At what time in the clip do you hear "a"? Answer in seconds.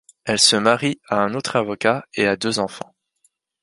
2.25-2.35